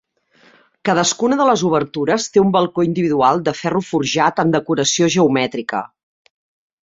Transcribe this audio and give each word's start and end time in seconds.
Cadascuna 0.87 1.35
de 1.41 1.45
les 1.49 1.63
obertures, 1.67 2.25
té 2.37 2.41
un 2.45 2.55
balcó 2.55 2.85
individual 2.87 3.43
de 3.49 3.53
ferro 3.59 3.83
forjat 3.89 4.41
amb 4.45 4.57
decoració 4.59 5.11
geomètrica. 5.17 5.83